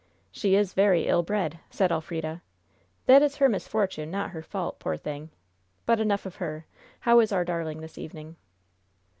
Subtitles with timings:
[0.31, 2.41] "She is very ill bred!" said Elfrida.
[3.05, 5.29] "That is her misfortune, not her fault, poor thing!
[5.85, 6.65] But enough of her.
[7.01, 8.35] How is our darling this evening?"